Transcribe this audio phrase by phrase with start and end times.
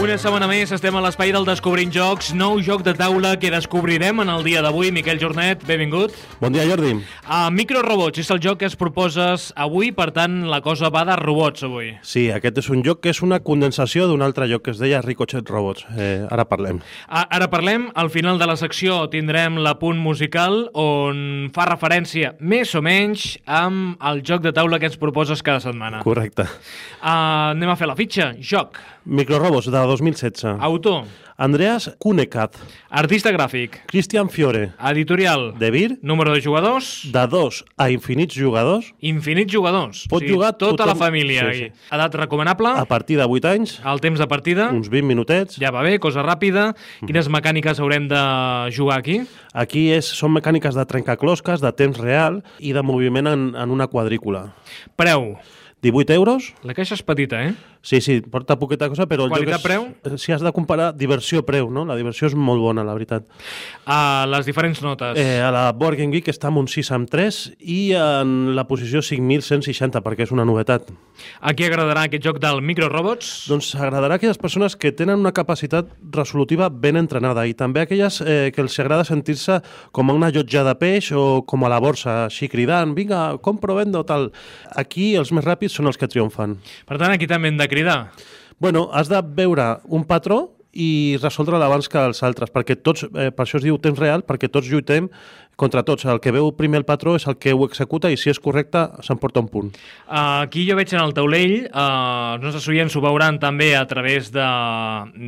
[0.00, 4.22] Una setmana més estem a l'espai del Descobrint Jocs, nou joc de taula que descobrirem
[4.22, 4.88] en el dia d'avui.
[4.96, 6.14] Miquel Jornet, benvingut.
[6.40, 6.94] Bon dia, Jordi.
[7.26, 11.18] Uh, Microrobots és el joc que es proposes avui, per tant, la cosa va de
[11.20, 11.90] robots avui.
[12.00, 15.02] Sí, aquest és un joc que és una condensació d'un altre joc que es deia
[15.04, 15.84] Ricochet Robots.
[15.92, 16.80] Eh, ara parlem.
[17.04, 22.72] Uh, ara parlem, al final de la secció tindrem l'apunt musical on fa referència, més
[22.72, 26.00] o menys, amb el joc de taula que ens proposes cada setmana.
[26.08, 26.48] Correcte.
[27.02, 28.32] Uh, anem a fer la fitxa.
[28.40, 28.80] Joc.
[29.04, 30.56] Microrobots, de 2016.
[30.60, 31.04] Autor.
[31.40, 32.52] Andreas Kunekat.
[32.90, 33.78] Artista gràfic.
[33.88, 34.74] Christian Fiore.
[34.90, 35.54] Editorial.
[35.58, 35.98] De Vir.
[36.02, 37.08] Número de jugadors.
[37.10, 38.90] De 2 a infinits jugadors.
[39.00, 40.02] Infinits jugadors.
[40.10, 40.90] Pot jugar tota tothom.
[40.92, 41.46] la família.
[41.50, 41.86] Sí, sí.
[41.90, 42.68] Edat recomanable.
[42.76, 44.68] A partir de 8 anys, El temps de partida.
[44.68, 45.56] uns 20 minutets.
[45.56, 46.74] Ja va bé, cosa ràpida.
[47.06, 48.20] Quines mecàniques haurem de
[48.76, 49.22] jugar aquí?
[49.54, 53.86] Aquí és, són mecàniques de trencaclosques, de temps real i de moviment en, en una
[53.88, 54.52] quadrícula.
[54.94, 55.38] Preu.
[55.80, 56.52] 18 euros.
[56.62, 57.54] La caixa és petita, eh?
[57.82, 59.24] Sí, sí, porta poqueta cosa, però.
[59.30, 59.86] Qualitat-preu?
[60.20, 61.86] Si has de comparar diversió-preu, no?
[61.88, 63.24] La diversió és molt bona, la veritat.
[63.88, 65.16] A les diferents notes.
[65.16, 67.38] Eh, a la Board Game Geek està amb un 6 amb 3
[67.72, 70.90] i en la posició 5.160, perquè és una novetat.
[71.40, 73.30] A qui agradarà aquest joc del Microrobots?
[73.48, 78.20] Doncs agradarà a aquelles persones que tenen una capacitat resolutiva ben entrenada i també aquelles
[78.20, 79.60] eh, que els agrada sentir-se
[79.96, 83.78] com a una llotja de peix o com a la borsa, així cridant, vinga, compro,
[83.80, 84.28] vendo, tal.
[84.76, 86.58] Aquí els més ràpids són els que triomfen.
[86.84, 88.10] Per tant, aquí també hem de cridar.
[88.60, 93.30] Bueno, has de veure un patró i resoldre'l abans que els altres, perquè tots, eh,
[93.34, 95.08] per això es diu temps real, perquè tots lluitem
[95.60, 96.06] contra tots.
[96.08, 98.86] El que veu primer el patró és el que ho executa i si és correcte
[99.04, 99.70] s'emporta un punt.
[100.08, 104.30] Aquí jo veig en el taulell, uh, els nostres oients ho veuran també a través
[104.32, 104.46] de,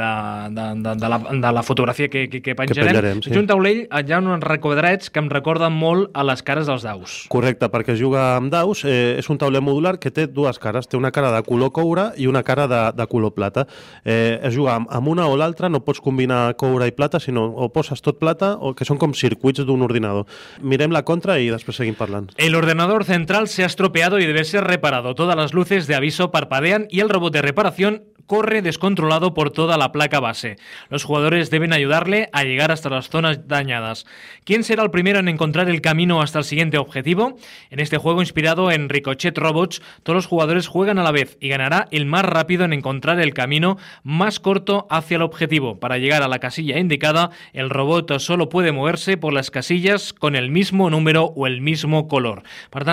[0.00, 0.10] de,
[0.56, 2.90] de, de, de, la, de la fotografia que, que, que penjarem.
[2.90, 3.34] penjarem, sí.
[3.38, 6.86] Un taulell, eh, hi ha uns requadrats que em recorden molt a les cares dels
[6.86, 7.16] daus.
[7.32, 8.84] Correcte, perquè es juga amb daus.
[8.88, 10.88] Eh, és un tauler modular que té dues cares.
[10.88, 13.66] Té una cara de color coure i una cara de, de color plata.
[14.04, 17.46] Eh, es juga amb, amb una o l'altra, no pots combinar coure i plata, sinó
[17.50, 20.13] o poses tot plata o que són com circuits d'un ordinador.
[20.62, 22.30] Mirem la contra i després seguim parlant.
[22.36, 25.14] El ordenador central se ha estropeado y debe ser reparado.
[25.14, 29.76] Todas las luces de aviso parpadean y el robot de reparación corre descontrolado por toda
[29.76, 30.56] la placa base.
[30.88, 34.06] Los jugadores deben ayudarle a llegar hasta las zonas dañadas.
[34.44, 37.36] ¿Quién será el primero en encontrar el camino hasta el siguiente objetivo?
[37.70, 41.48] En este juego inspirado en Ricochet Robots, todos los jugadores juegan a la vez y
[41.48, 45.78] ganará el más rápido en encontrar el camino más corto hacia el objetivo.
[45.80, 50.36] Para llegar a la casilla indicada, el robot solo puede moverse por las casillas con
[50.36, 52.42] el mismo número o el mismo color.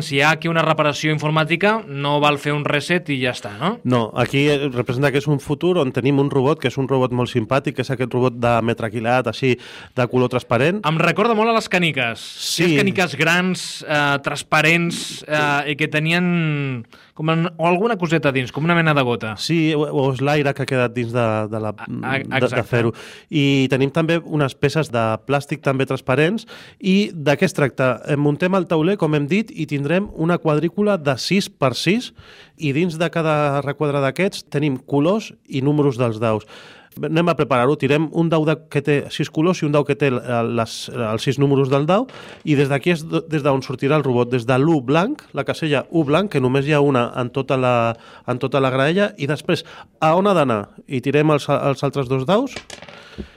[0.00, 3.54] Si hi ha aquí una reparació informàtica, no val fer un reset i ja està,
[3.60, 3.78] no?
[3.84, 7.14] No, aquí representa que és un futur on tenim un robot que és un robot
[7.14, 9.54] molt simpàtic, que és aquest robot de metraquilat, així,
[9.94, 10.82] de color transparent.
[10.90, 12.18] Em recorda molt a les caniques.
[12.18, 12.66] Sí.
[12.66, 18.50] Les caniques grans, eh, transparents, eh, i que tenien com en, o alguna coseta dins,
[18.50, 19.36] com una mena de gota.
[19.38, 21.70] Sí, o, o és l'aire que ha quedat dins de, de, la,
[22.02, 22.90] A- de, de fer-ho.
[23.30, 26.48] I tenim també unes peces de plàstic també transparents
[26.82, 28.00] i de què es tracta?
[28.18, 32.10] Muntem el tauler, com hem dit, i tindrem una quadrícula de 6 per 6
[32.58, 35.03] i dins de cada requadre d'aquests tenim colors
[35.48, 36.46] i números dels daus.
[37.02, 37.74] Anem a preparar-ho.
[37.78, 41.40] Tirem un dau que té sis colors i un dau que té les, els sis
[41.42, 42.06] números del dau
[42.46, 44.30] i des d'aquí és des d'on sortirà el robot.
[44.30, 47.58] Des de l'1 blanc, la casella 1 blanc, que només hi ha una en tota
[47.58, 47.96] la,
[48.30, 49.64] en tota la graella, i després
[50.00, 50.62] a on ha d'anar?
[50.86, 52.54] I tirem els, els altres dos daus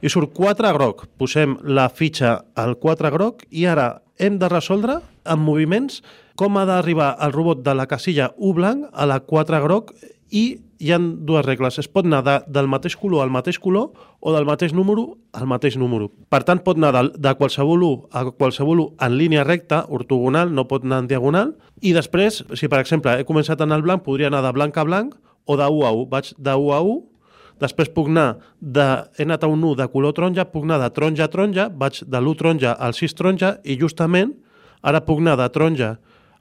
[0.00, 1.06] i surt 4 groc.
[1.20, 6.00] Posem la fitxa al 4 groc i ara hem de resoldre amb moviments
[6.36, 9.92] com ha d'arribar el robot de la casilla 1 blanc a la 4 groc
[10.32, 10.44] i
[10.82, 11.78] hi han dues regles.
[11.78, 15.46] Es pot anar de, del mateix color al mateix color o del mateix número al
[15.46, 16.10] mateix número.
[16.32, 20.50] Per tant, pot anar de, de qualsevol 1 a qualsevol 1 en línia recta, ortogonal,
[20.50, 21.54] no pot anar en diagonal.
[21.80, 24.86] I després, si per exemple he començat en el blanc, podria anar de blanc a
[24.88, 25.16] blanc
[25.46, 26.04] o de 1 a 1.
[26.10, 27.00] Vaig de 1 a 1
[27.62, 28.86] Després puc anar de...
[29.18, 32.00] He anat a un 1 de color taronja, puc anar de taronja a taronja, vaig
[32.02, 34.32] de l'1 taronja al 6 taronja i justament
[34.82, 35.92] ara puc anar de taronja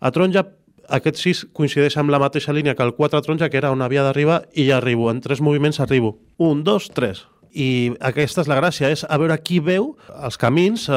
[0.01, 0.45] a taronja
[0.91, 4.03] aquest 6 coincideix amb la mateixa línia que el 4 taronja, que era on havia
[4.03, 5.09] d'arribar, i ja arribo.
[5.11, 6.17] En tres moviments arribo.
[6.38, 7.25] 1, 2, 3.
[7.53, 9.89] I aquesta és la gràcia, és a veure qui veu
[10.24, 10.95] els camins, eh,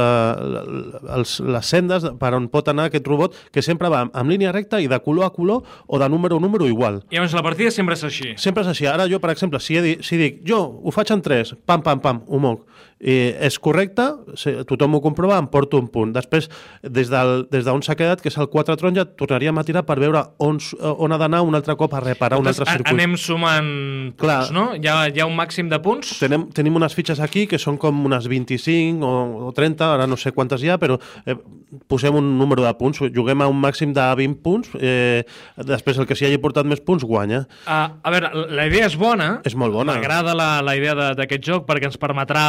[1.17, 4.81] els, les sendes per on pot anar aquest robot, que sempre va en línia recta
[4.81, 7.03] i de color a color o de número a número igual.
[7.11, 8.35] I llavors la partida sempre és així.
[8.39, 8.87] Sempre és així.
[8.87, 12.01] Ara jo, per exemple, si, he si dic jo ho faig en 3, pam, pam,
[12.01, 12.65] pam, ho moc,
[13.01, 14.07] eh, és correcte,
[14.39, 16.13] se- tothom ho comprova, em porto un punt.
[16.15, 16.49] Després,
[16.83, 20.23] des d'on des s'ha quedat, que és el 4 taronja, tornaríem a tirar per veure
[20.39, 22.95] on, on ha d'anar un altre cop a reparar un Llavors, altre circuit.
[22.95, 24.53] anem sumant punts, Clar.
[24.53, 24.71] no?
[24.79, 26.15] Hi ha, hi ha un màxim de punts?
[26.21, 30.07] Tenem Tenim, tenim unes fitxes aquí que són com unes 25 o, o 30, ara
[30.11, 30.97] no sé quantes hi ha, però
[31.27, 31.35] eh,
[31.91, 35.25] posem un número de punts, juguem a un màxim de 20 punts, eh,
[35.57, 37.45] després el que s'hi hagi portat més punts guanya.
[37.67, 39.41] Uh, a veure, la idea és bona.
[39.47, 39.95] És molt bona.
[39.97, 42.45] M'agrada la, la idea de- d'aquest joc perquè ens permetrà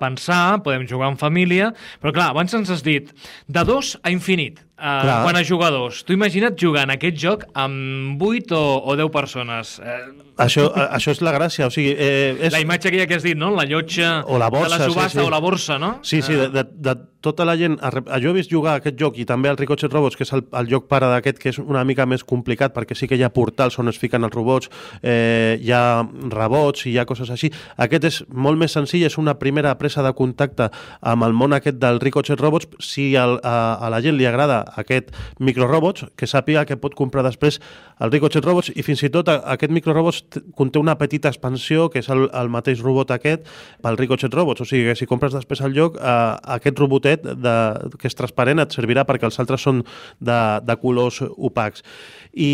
[0.00, 1.72] pensar, podem jugar en família,
[2.02, 3.10] però clar, abans ens has dit
[3.48, 4.60] de 2 a infinit.
[4.82, 5.16] Uh, Clar.
[5.22, 6.00] quan a jugadors.
[6.02, 9.76] Tu imagina't jugant aquest joc amb 8 o, o 10 persones.
[9.78, 10.10] Uh,
[10.42, 11.92] Això, a, això és la gràcia, o sigui...
[11.94, 12.50] Eh, és...
[12.50, 13.52] la imatge aquella que has dit, no?
[13.54, 15.26] La llotja O la borsa, de la sí, subhasta sí.
[15.26, 15.92] o la borsa, no?
[16.02, 17.78] Sí, sí, de, de, de tota la gent...
[18.22, 20.68] Jo he vist jugar aquest joc i també el Ricochet Robots, que és el, el
[20.70, 23.78] joc pare d'aquest, que és una mica més complicat perquè sí que hi ha portals
[23.80, 24.70] on es fiquen els robots,
[25.00, 26.02] eh, hi ha
[26.34, 27.52] rebots i hi ha coses així.
[27.80, 30.68] Aquest és molt més senzill, és una primera presa de contacte
[31.00, 32.68] amb el món aquest del Ricochet Robots.
[32.82, 37.24] Si el, a, a la gent li agrada aquest microrobots, que sàpiga que pot comprar
[37.26, 37.60] després
[38.02, 40.22] el Ricochet Robots i fins i tot aquest microrobots
[40.58, 43.46] conté una petita expansió que és el, el mateix robot aquest
[43.82, 46.16] pel Ricochet Robots, o sigui que si compres després el joc eh,
[46.56, 47.54] aquest robotet de,
[47.98, 49.82] que és transparent et servirà perquè els altres són
[50.20, 51.84] de, de colors opacs.
[52.32, 52.48] I,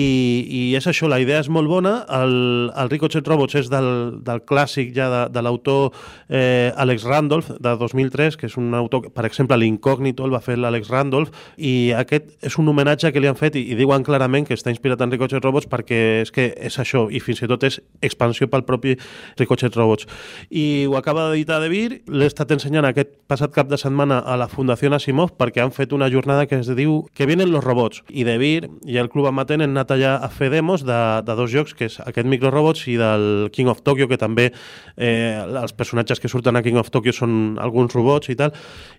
[0.51, 2.01] i és això, la idea és molt bona.
[2.19, 5.93] El, el Ricochet Robots és del, del clàssic ja de, de l'autor
[6.29, 10.59] eh, Alex Randolph de 2003, que és un autor per exemple l'Incògnito el va fer
[10.59, 14.49] l'Alex Randolph i aquest és un homenatge que li han fet i, i diuen clarament
[14.49, 17.67] que està inspirat en Ricochet Robots perquè és que és això i fins i tot
[17.69, 18.97] és expansió pel propi
[19.39, 20.09] Ricochet Robots.
[20.51, 24.37] I ho acaba d'editar De Vir l'he estat ensenyant aquest passat cap de setmana a
[24.41, 28.03] la Fundació Asimov perquè han fet una jornada que es diu Que vienen los robots
[28.09, 31.35] i De Vir i el Club Amatent han anat allà a fer demos de, de
[31.37, 34.53] dos jocs que és aquest Microrobots i del King of Tokyo que també
[34.97, 38.53] eh, els personatges que surten a King of Tokyo són alguns robots i tal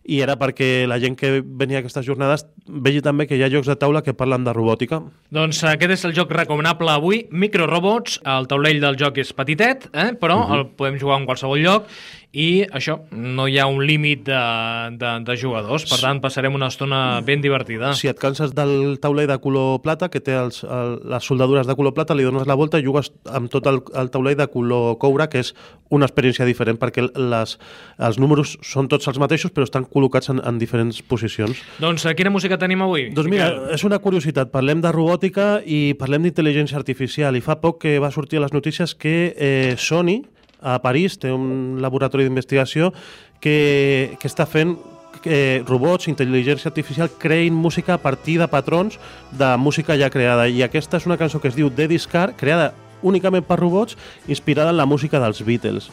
[0.06, 3.50] i era perquè la gent que venia a aquestes jornades vegi també que hi ha
[3.52, 8.20] jocs de taula que parlen de robòtica Doncs aquest és el joc recomanable avui, Microrobots.
[8.26, 10.12] El taulell del joc és petitet, eh?
[10.20, 10.52] però uh Mhm.
[10.52, 10.60] -huh.
[10.60, 11.86] el podem jugar en qualsevol lloc
[12.30, 14.40] i això, no hi ha un límit de,
[15.02, 17.96] de, de jugadors, per tant passarem una estona ben divertida.
[17.98, 21.76] Si et canses del tauler de color plata, que té els, el, les soldadures de
[21.80, 25.00] color plata, li dones la volta i jugues amb tot el, el tauler de color
[25.02, 25.56] coure, que és
[25.90, 27.58] una experiència diferent, perquè les,
[27.98, 31.66] els números són tots els mateixos, però estan col·locats en, en diferents posicions.
[31.82, 33.10] Doncs eh, quina música tenim avui?
[33.10, 33.74] Doncs mira, Miquel?
[33.74, 34.54] és una curiositat.
[34.54, 37.34] Parlem de robòtica i parlem d'intel·ligència artificial.
[37.34, 40.22] I fa poc que va sortir a les notícies que eh, Sony,
[40.62, 42.94] a París, té un laboratori d'investigació
[43.40, 44.78] que, que està fent
[45.24, 49.00] que robots, intel·ligència artificial, creïn música a partir de patrons
[49.32, 50.48] de música ja creada.
[50.48, 52.72] I aquesta és una cançó que es diu Daddy's Car, creada
[53.02, 53.98] únicament per robots,
[54.28, 55.90] inspirada en la música dels Beatles.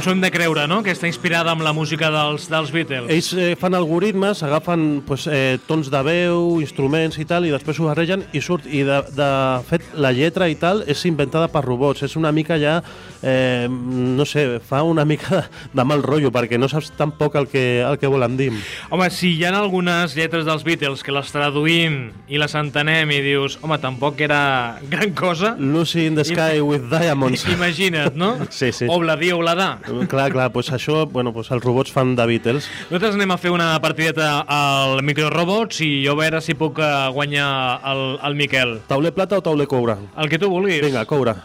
[0.00, 3.10] Ens ho hem de creure, no?, que està inspirada amb la música dels, dels Beatles.
[3.12, 7.76] Ells eh, fan algoritmes, agafen pues, eh, tons de veu, instruments i tal, i després
[7.76, 8.64] ho barregen i surt.
[8.64, 9.28] I de, de
[9.68, 12.00] fet, la lletra i tal és inventada per robots.
[12.06, 12.78] És una mica ja,
[13.20, 15.42] eh, no sé, fa una mica
[15.74, 18.48] de, mal rotllo, perquè no saps tampoc el que, el que volen dir.
[18.88, 22.00] Home, si hi ha algunes lletres dels Beatles que les traduïm
[22.32, 24.40] i les entenem i dius, home, tampoc era
[24.88, 27.44] gran cosa, Lucy in the sky with diamonds.
[27.52, 28.38] imagina't, no?
[28.48, 28.88] Sí, sí.
[28.88, 29.74] Obladí, obladà.
[30.10, 32.68] Clar, clar, pues això, bueno, pues els robots fan de Beatles.
[32.88, 36.90] Nosaltres anem a fer una partideta al Microrobots i jo a veure si puc eh,
[37.14, 37.50] guanyar
[37.92, 38.78] el, el Miquel.
[38.90, 39.98] Tauler plata o tauler coure?
[40.16, 40.82] El que tu vulguis.
[40.84, 41.36] Vinga, coure.